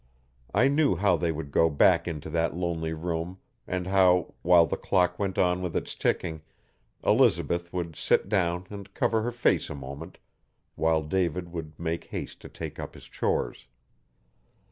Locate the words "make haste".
11.79-12.41